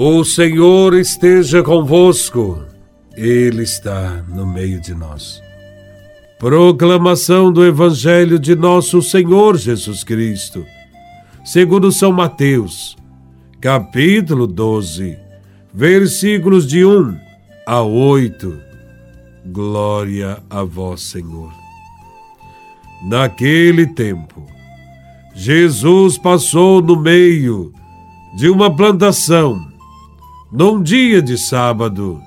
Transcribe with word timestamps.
O 0.00 0.22
Senhor 0.22 0.94
esteja 0.94 1.60
convosco, 1.60 2.64
Ele 3.16 3.64
está 3.64 4.24
no 4.28 4.46
meio 4.46 4.80
de 4.80 4.94
nós. 4.94 5.42
Proclamação 6.38 7.52
do 7.52 7.66
Evangelho 7.66 8.38
de 8.38 8.54
Nosso 8.54 9.02
Senhor 9.02 9.56
Jesus 9.56 10.04
Cristo, 10.04 10.64
segundo 11.44 11.90
São 11.90 12.12
Mateus, 12.12 12.96
capítulo 13.60 14.46
12, 14.46 15.18
versículos 15.74 16.64
de 16.64 16.84
1 16.84 17.18
a 17.66 17.82
8. 17.82 18.56
Glória 19.46 20.38
a 20.48 20.62
Vós, 20.62 21.00
Senhor. 21.00 21.52
Naquele 23.02 23.84
tempo, 23.84 24.46
Jesus 25.34 26.16
passou 26.16 26.80
no 26.80 26.94
meio 26.94 27.72
de 28.36 28.48
uma 28.48 28.72
plantação 28.72 29.67
num 30.50 30.82
dia 30.82 31.20
de 31.20 31.36
sábado, 31.36 32.20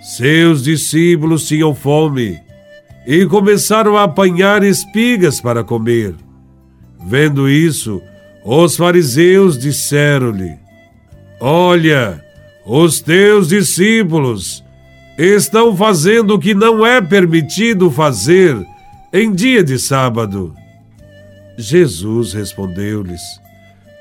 seus 0.00 0.62
discípulos 0.62 1.46
tinham 1.46 1.74
fome 1.74 2.40
e 3.06 3.26
começaram 3.26 3.96
a 3.96 4.04
apanhar 4.04 4.62
espigas 4.62 5.40
para 5.40 5.64
comer. 5.64 6.14
Vendo 7.04 7.48
isso, 7.48 8.00
os 8.44 8.76
fariseus 8.76 9.58
disseram-lhe: 9.58 10.56
Olha, 11.40 12.24
os 12.64 13.00
teus 13.00 13.48
discípulos 13.48 14.64
estão 15.18 15.76
fazendo 15.76 16.34
o 16.34 16.38
que 16.38 16.54
não 16.54 16.86
é 16.86 17.00
permitido 17.00 17.90
fazer 17.90 18.56
em 19.12 19.32
dia 19.32 19.64
de 19.64 19.78
sábado. 19.78 20.54
Jesus 21.58 22.32
respondeu-lhes: 22.32 23.20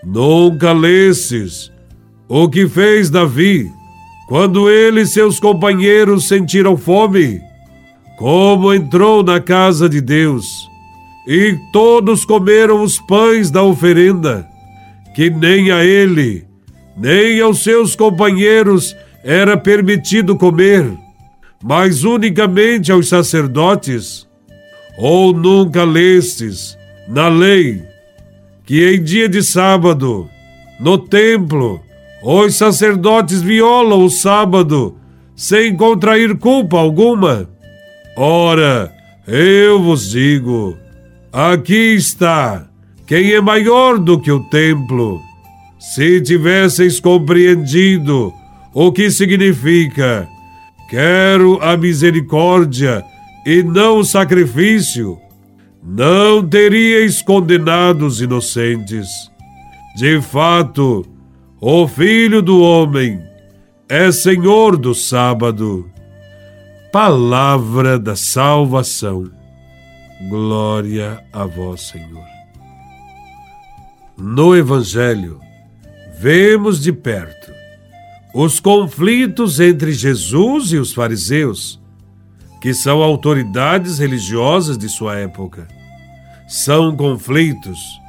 Nunca 0.03 0.71
lestes 0.71 1.71
o 2.33 2.47
que 2.47 2.65
fez 2.65 3.09
Davi 3.09 3.69
quando 4.25 4.69
ele 4.69 5.01
e 5.01 5.05
seus 5.05 5.37
companheiros 5.37 6.29
sentiram 6.29 6.77
fome? 6.77 7.41
Como 8.17 8.73
entrou 8.73 9.21
na 9.21 9.41
casa 9.41 9.89
de 9.89 9.99
Deus 9.99 10.65
e 11.27 11.57
todos 11.73 12.23
comeram 12.23 12.81
os 12.81 12.97
pães 12.99 13.51
da 13.51 13.61
oferenda, 13.61 14.47
que 15.13 15.29
nem 15.29 15.71
a 15.71 15.83
ele, 15.83 16.45
nem 16.95 17.41
aos 17.41 17.63
seus 17.65 17.97
companheiros 17.97 18.95
era 19.25 19.57
permitido 19.57 20.37
comer, 20.37 20.89
mas 21.61 22.05
unicamente 22.05 22.93
aos 22.93 23.09
sacerdotes? 23.09 24.25
Ou 24.97 25.33
nunca 25.33 25.83
lestes 25.83 26.77
na 27.09 27.27
lei 27.27 27.81
que 28.65 28.89
em 28.89 29.03
dia 29.03 29.27
de 29.27 29.43
sábado, 29.43 30.29
no 30.79 30.97
templo, 30.97 31.81
os 32.23 32.55
sacerdotes 32.55 33.41
violam 33.41 34.05
o 34.05 34.09
sábado 34.09 34.95
sem 35.35 35.75
contrair 35.75 36.37
culpa 36.37 36.77
alguma. 36.77 37.49
Ora, 38.15 38.93
eu 39.27 39.81
vos 39.81 40.11
digo: 40.11 40.77
aqui 41.31 41.95
está 41.95 42.67
quem 43.07 43.31
é 43.31 43.41
maior 43.41 43.97
do 43.97 44.19
que 44.19 44.31
o 44.31 44.43
templo. 44.49 45.19
Se 45.79 46.21
tivesseis 46.21 46.99
compreendido 46.99 48.31
o 48.73 48.91
que 48.91 49.09
significa 49.09 50.27
quero 50.91 51.57
a 51.61 51.75
misericórdia 51.75 53.03
e 53.45 53.63
não 53.63 53.97
o 53.99 54.03
sacrifício, 54.03 55.17
não 55.81 56.47
teríeis 56.47 57.21
condenado 57.21 58.05
os 58.05 58.21
inocentes. 58.21 59.07
De 59.95 60.21
fato, 60.21 61.05
o 61.63 61.87
Filho 61.87 62.41
do 62.41 62.59
Homem 62.59 63.21
é 63.87 64.11
Senhor 64.11 64.75
do 64.75 64.95
sábado. 64.95 65.87
Palavra 66.91 67.99
da 67.99 68.15
salvação. 68.15 69.31
Glória 70.27 71.23
a 71.31 71.45
vós, 71.45 71.81
Senhor. 71.81 72.25
No 74.17 74.57
Evangelho, 74.57 75.39
vemos 76.17 76.81
de 76.81 76.91
perto 76.91 77.51
os 78.33 78.59
conflitos 78.59 79.59
entre 79.59 79.93
Jesus 79.93 80.71
e 80.71 80.77
os 80.77 80.91
fariseus, 80.91 81.79
que 82.59 82.73
são 82.73 83.03
autoridades 83.03 83.99
religiosas 83.99 84.79
de 84.79 84.89
sua 84.89 85.19
época. 85.19 85.67
São 86.47 86.95
conflitos 86.95 88.00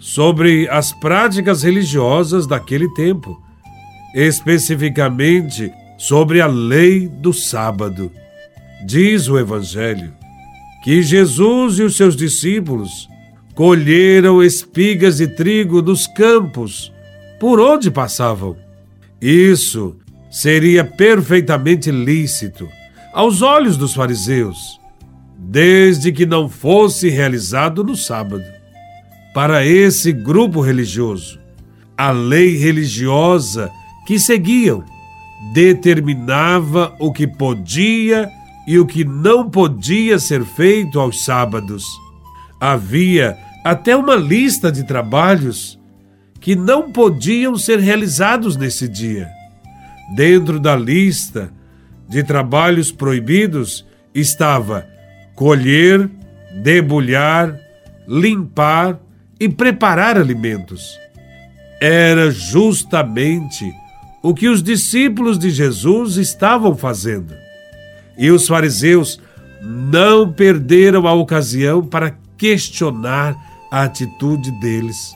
sobre 0.00 0.66
as 0.70 0.92
práticas 0.92 1.62
religiosas 1.62 2.46
daquele 2.46 2.88
tempo, 2.94 3.40
especificamente 4.14 5.70
sobre 5.98 6.40
a 6.40 6.46
lei 6.46 7.06
do 7.06 7.34
sábado. 7.34 8.10
Diz 8.86 9.28
o 9.28 9.38
Evangelho 9.38 10.14
que 10.82 11.02
Jesus 11.02 11.78
e 11.78 11.82
os 11.82 11.96
seus 11.96 12.16
discípulos 12.16 13.06
colheram 13.54 14.42
espigas 14.42 15.18
de 15.18 15.28
trigo 15.28 15.82
nos 15.82 16.06
campos 16.06 16.90
por 17.38 17.60
onde 17.60 17.90
passavam. 17.90 18.56
Isso 19.20 19.96
seria 20.30 20.82
perfeitamente 20.82 21.90
lícito 21.90 22.66
aos 23.12 23.42
olhos 23.42 23.76
dos 23.76 23.92
fariseus, 23.92 24.80
desde 25.36 26.10
que 26.10 26.24
não 26.24 26.48
fosse 26.48 27.10
realizado 27.10 27.84
no 27.84 27.94
sábado 27.94 28.59
para 29.34 29.64
esse 29.64 30.12
grupo 30.12 30.60
religioso. 30.60 31.38
A 31.96 32.10
lei 32.10 32.56
religiosa 32.56 33.70
que 34.06 34.18
seguiam 34.18 34.84
determinava 35.52 36.94
o 36.98 37.12
que 37.12 37.26
podia 37.26 38.28
e 38.66 38.78
o 38.78 38.86
que 38.86 39.04
não 39.04 39.48
podia 39.48 40.18
ser 40.18 40.44
feito 40.44 41.00
aos 41.00 41.24
sábados. 41.24 41.84
Havia 42.60 43.36
até 43.64 43.96
uma 43.96 44.16
lista 44.16 44.70
de 44.70 44.84
trabalhos 44.84 45.78
que 46.40 46.56
não 46.56 46.90
podiam 46.90 47.56
ser 47.56 47.78
realizados 47.78 48.56
nesse 48.56 48.88
dia. 48.88 49.28
Dentro 50.14 50.58
da 50.58 50.74
lista 50.74 51.52
de 52.08 52.22
trabalhos 52.22 52.90
proibidos 52.90 53.86
estava 54.14 54.86
colher, 55.34 56.10
debulhar, 56.62 57.58
limpar, 58.06 58.98
e 59.40 59.48
preparar 59.48 60.18
alimentos. 60.18 60.98
Era 61.80 62.30
justamente 62.30 63.72
o 64.22 64.34
que 64.34 64.48
os 64.48 64.62
discípulos 64.62 65.38
de 65.38 65.48
Jesus 65.50 66.18
estavam 66.18 66.76
fazendo. 66.76 67.34
E 68.18 68.30
os 68.30 68.46
fariseus 68.46 69.18
não 69.62 70.30
perderam 70.30 71.08
a 71.08 71.14
ocasião 71.14 71.82
para 71.82 72.14
questionar 72.36 73.34
a 73.70 73.84
atitude 73.84 74.50
deles. 74.60 75.14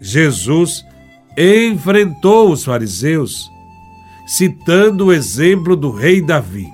Jesus 0.00 0.84
enfrentou 1.36 2.50
os 2.50 2.64
fariseus, 2.64 3.50
citando 4.26 5.06
o 5.06 5.12
exemplo 5.12 5.76
do 5.76 5.92
rei 5.92 6.20
Davi 6.20 6.68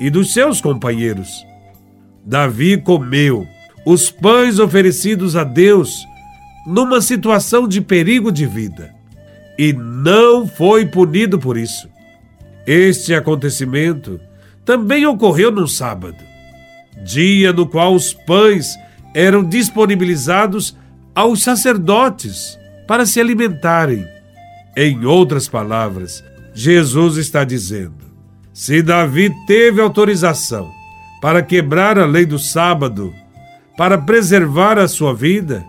e 0.00 0.08
dos 0.08 0.32
seus 0.32 0.60
companheiros. 0.60 1.44
Davi 2.24 2.80
comeu 2.80 3.46
os 3.86 4.10
pães 4.10 4.58
oferecidos 4.58 5.36
a 5.36 5.44
Deus 5.44 6.04
numa 6.66 7.00
situação 7.00 7.68
de 7.68 7.80
perigo 7.80 8.32
de 8.32 8.44
vida 8.44 8.92
e 9.56 9.72
não 9.72 10.48
foi 10.48 10.84
punido 10.84 11.38
por 11.38 11.56
isso. 11.56 11.88
Este 12.66 13.14
acontecimento 13.14 14.20
também 14.64 15.06
ocorreu 15.06 15.52
no 15.52 15.68
sábado, 15.68 16.18
dia 17.04 17.52
no 17.52 17.64
qual 17.64 17.94
os 17.94 18.12
pães 18.12 18.76
eram 19.14 19.44
disponibilizados 19.44 20.76
aos 21.14 21.44
sacerdotes 21.44 22.58
para 22.88 23.06
se 23.06 23.20
alimentarem. 23.20 24.04
Em 24.76 25.04
outras 25.04 25.48
palavras, 25.48 26.24
Jesus 26.52 27.16
está 27.18 27.44
dizendo: 27.44 28.04
se 28.52 28.82
Davi 28.82 29.32
teve 29.46 29.80
autorização 29.80 30.68
para 31.22 31.40
quebrar 31.40 31.98
a 31.98 32.04
lei 32.04 32.26
do 32.26 32.38
sábado, 32.38 33.14
para 33.76 33.98
preservar 33.98 34.78
a 34.78 34.88
sua 34.88 35.14
vida, 35.14 35.64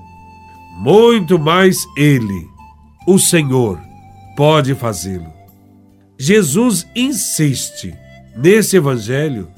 muito 0.80 1.38
mais 1.38 1.78
Ele, 1.96 2.48
o 3.08 3.20
Senhor, 3.20 3.80
pode 4.36 4.74
fazê-lo. 4.76 5.32
Jesus 6.18 6.88
insiste 6.96 7.94
nesse 8.36 8.78
Evangelho 8.78 9.50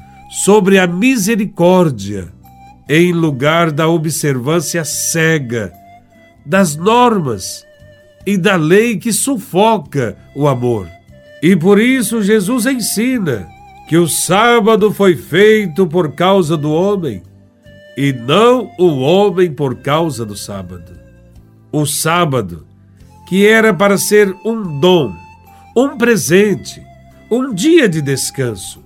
sobre 0.44 0.78
a 0.80 0.88
misericórdia 0.88 2.31
em 2.88 3.13
lugar 3.13 3.72
da 3.72 3.88
observância 3.88 4.84
cega 4.84 5.72
das 6.46 6.75
normas 6.75 7.66
e 8.25 8.38
da 8.38 8.56
lei 8.56 8.98
que 8.98 9.13
sufoca 9.13 10.18
o 10.36 10.48
amor. 10.48 10.88
E 11.42 11.56
por 11.56 11.80
isso 11.80 12.22
Jesus 12.22 12.66
ensina 12.66 13.48
que 13.88 13.98
o 13.98 14.07
sábado 14.07 14.92
foi 14.92 15.16
feito 15.16 15.88
por 15.88 16.13
causa 16.13 16.57
do 16.57 16.72
homem 16.72 17.22
e 17.97 18.13
não 18.13 18.71
o 18.77 19.00
homem 19.00 19.51
por 19.51 19.75
causa 19.77 20.25
do 20.25 20.36
sábado. 20.36 20.97
O 21.71 21.86
sábado, 21.86 22.65
que 23.27 23.45
era 23.45 23.74
para 23.74 23.97
ser 23.97 24.36
um 24.44 24.80
dom, 24.80 25.13
um 25.75 25.97
presente, 25.97 26.81
um 27.30 27.53
dia 27.53 27.88
de 27.88 28.01
descanso, 28.01 28.83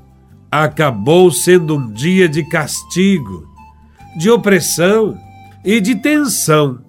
acabou 0.51 1.31
sendo 1.31 1.77
um 1.77 1.91
dia 1.91 2.27
de 2.27 2.44
castigo, 2.44 3.47
de 4.17 4.29
opressão 4.29 5.17
e 5.63 5.79
de 5.79 5.95
tensão, 5.95 6.79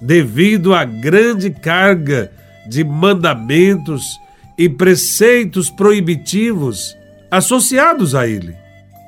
devido 0.00 0.74
à 0.74 0.84
grande 0.84 1.50
carga 1.50 2.30
de 2.68 2.84
mandamentos 2.84 4.20
e 4.56 4.68
preceitos 4.68 5.70
proibitivos 5.70 6.96
associados 7.30 8.14
a 8.14 8.26
ele. 8.26 8.54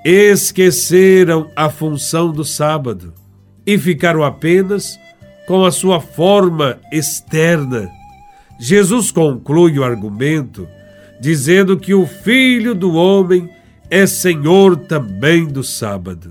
Esqueceram 0.05 1.51
a 1.55 1.69
função 1.69 2.33
do 2.33 2.45
sábado 2.45 3.13
e 3.67 3.79
ficaram 3.79 4.25
apenas 4.25 4.99
com 5.47 5.65
a 5.65 5.71
sua 5.71 6.01
forma 6.01 6.79
externa. 6.91 7.91
Jesus 8.59 9.11
conclui 9.11 9.79
o 9.79 9.85
argumento 9.85 10.67
dizendo 11.21 11.77
que 11.77 11.93
o 11.93 12.07
Filho 12.07 12.75
do 12.75 12.95
Homem 12.95 13.51
é 13.91 14.07
Senhor 14.07 14.77
também 14.77 15.47
do 15.47 15.63
sábado. 15.63 16.31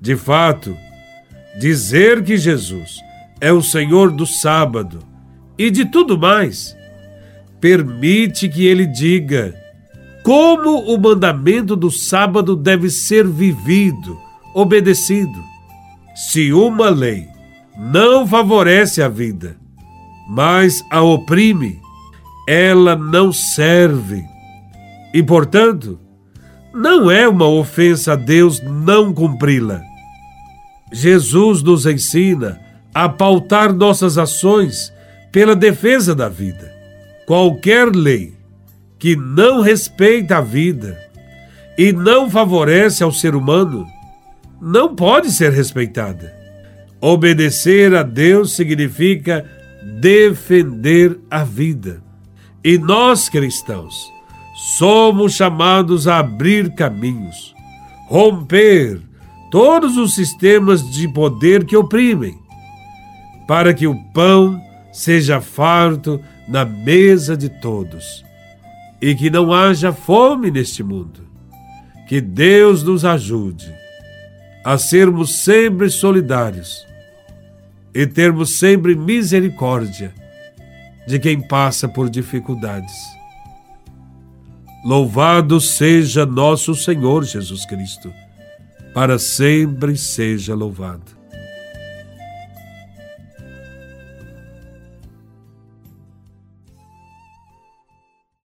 De 0.00 0.14
fato, 0.14 0.76
dizer 1.58 2.22
que 2.22 2.36
Jesus 2.36 3.00
é 3.40 3.52
o 3.52 3.60
Senhor 3.60 4.12
do 4.12 4.26
sábado 4.26 5.00
e 5.58 5.70
de 5.70 5.84
tudo 5.84 6.16
mais 6.16 6.76
permite 7.60 8.48
que 8.48 8.66
ele 8.66 8.86
diga 8.86 9.54
como 10.24 10.78
o 10.90 10.98
mandamento 10.98 11.76
do 11.76 11.90
sábado 11.90 12.56
deve 12.56 12.88
ser 12.88 13.26
vivido, 13.26 14.18
obedecido. 14.54 15.44
Se 16.14 16.50
uma 16.50 16.88
lei 16.88 17.28
não 17.76 18.26
favorece 18.26 19.02
a 19.02 19.08
vida, 19.08 19.56
mas 20.26 20.82
a 20.90 21.02
oprime, 21.02 21.78
ela 22.48 22.96
não 22.96 23.34
serve. 23.34 24.24
E, 25.12 25.22
portanto, 25.22 26.00
não 26.72 27.10
é 27.10 27.28
uma 27.28 27.46
ofensa 27.46 28.14
a 28.14 28.16
Deus 28.16 28.62
não 28.62 29.12
cumpri-la. 29.12 29.82
Jesus 30.90 31.62
nos 31.62 31.84
ensina 31.84 32.58
a 32.94 33.10
pautar 33.10 33.74
nossas 33.74 34.16
ações 34.16 34.90
pela 35.30 35.54
defesa 35.54 36.14
da 36.14 36.30
vida. 36.30 36.72
Qualquer 37.26 37.94
lei 37.94 38.32
que 39.04 39.14
não 39.16 39.60
respeita 39.60 40.38
a 40.38 40.40
vida 40.40 40.98
e 41.76 41.92
não 41.92 42.30
favorece 42.30 43.04
ao 43.04 43.12
ser 43.12 43.34
humano 43.34 43.86
não 44.58 44.96
pode 44.96 45.30
ser 45.30 45.52
respeitada. 45.52 46.34
Obedecer 47.02 47.94
a 47.94 48.02
Deus 48.02 48.56
significa 48.56 49.44
defender 50.00 51.20
a 51.30 51.44
vida. 51.44 52.02
E 52.64 52.78
nós 52.78 53.28
cristãos 53.28 53.94
somos 54.78 55.34
chamados 55.34 56.08
a 56.08 56.20
abrir 56.20 56.74
caminhos, 56.74 57.54
romper 58.08 59.02
todos 59.50 59.98
os 59.98 60.14
sistemas 60.14 60.82
de 60.90 61.06
poder 61.12 61.66
que 61.66 61.76
oprimem, 61.76 62.38
para 63.46 63.74
que 63.74 63.86
o 63.86 63.94
pão 64.14 64.58
seja 64.90 65.42
farto 65.42 66.18
na 66.48 66.64
mesa 66.64 67.36
de 67.36 67.50
todos 67.50 68.23
e 69.06 69.14
que 69.14 69.28
não 69.28 69.52
haja 69.52 69.92
fome 69.92 70.50
neste 70.50 70.82
mundo. 70.82 71.28
Que 72.08 72.22
Deus 72.22 72.82
nos 72.82 73.04
ajude 73.04 73.70
a 74.64 74.78
sermos 74.78 75.42
sempre 75.42 75.90
solidários 75.90 76.86
e 77.94 78.06
termos 78.06 78.58
sempre 78.58 78.94
misericórdia 78.94 80.14
de 81.06 81.18
quem 81.18 81.38
passa 81.38 81.86
por 81.86 82.08
dificuldades. 82.08 82.94
Louvado 84.82 85.60
seja 85.60 86.24
nosso 86.24 86.74
Senhor 86.74 87.24
Jesus 87.24 87.66
Cristo, 87.66 88.10
para 88.94 89.18
sempre 89.18 89.98
seja 89.98 90.54
louvado. 90.54 91.23